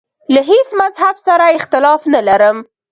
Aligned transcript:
له 0.33 0.41
هیڅ 0.49 0.69
مذهب 0.81 1.15
سره 1.27 1.45
اختلاف 1.57 2.01
نه 2.13 2.21
لرم. 2.27 2.57